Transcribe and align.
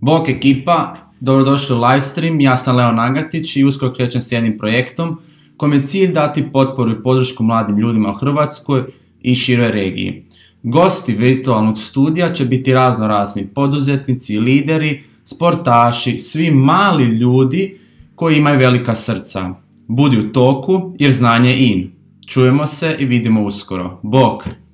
Bok 0.00 0.28
ekipa, 0.28 0.94
dobrodošli 1.20 1.76
u 1.76 1.80
livestream, 1.80 2.40
ja 2.40 2.56
sam 2.56 2.76
Leo 2.76 2.92
Nagatić 2.92 3.56
i 3.56 3.64
uskoro 3.64 3.94
krećem 3.94 4.20
s 4.20 4.32
jednim 4.32 4.58
projektom 4.58 5.18
kojem 5.56 5.72
je 5.72 5.86
cilj 5.86 6.12
dati 6.12 6.52
potporu 6.52 6.90
i 6.90 7.02
podršku 7.02 7.42
mladim 7.42 7.78
ljudima 7.78 8.10
u 8.10 8.14
Hrvatskoj 8.14 8.84
i 9.22 9.34
široj 9.34 9.70
regiji. 9.70 10.24
Gosti 10.62 11.12
virtualnog 11.12 11.78
studija 11.78 12.32
će 12.32 12.44
biti 12.44 12.74
razno 12.74 13.06
razni 13.06 13.46
poduzetnici, 13.46 14.38
lideri, 14.38 15.02
sportaši, 15.24 16.18
svi 16.18 16.50
mali 16.50 17.04
ljudi 17.04 17.78
koji 18.14 18.36
imaju 18.36 18.58
velika 18.58 18.94
srca. 18.94 19.54
Budi 19.88 20.18
u 20.18 20.32
toku 20.32 20.94
jer 20.98 21.12
znanje 21.12 21.50
je 21.50 21.68
in. 21.68 21.90
Čujemo 22.26 22.66
se 22.66 22.96
i 22.98 23.04
vidimo 23.04 23.42
uskoro. 23.42 24.00
Bok! 24.02 24.44